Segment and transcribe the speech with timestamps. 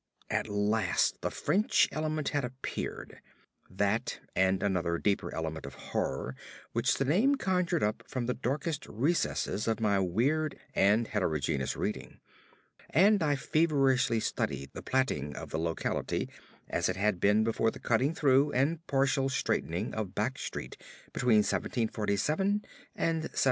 [0.31, 3.21] At last the French element had appeared
[3.69, 6.35] that, and another deeper element of horror
[6.71, 12.19] which the name conjured up from the darkest recesses of my weird and heterogeneous reading
[12.89, 16.29] and I feverishly studied the platting of the locality
[16.67, 20.77] as it had been before the cutting through and partial straightening of Back Street
[21.13, 22.65] between 1747
[22.95, 23.39] and 1758.